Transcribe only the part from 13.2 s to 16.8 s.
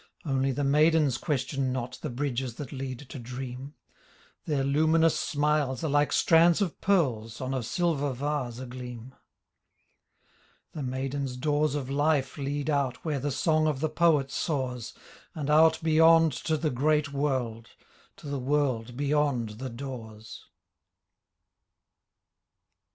song of the poet soars. And out beyond to the